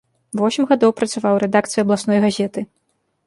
Восем 0.39 0.63
гадоў 0.71 0.93
працаваў 1.01 1.33
у 1.39 1.43
рэдакцыі 1.45 1.83
абласной 1.83 2.19
газеты. 2.27 2.61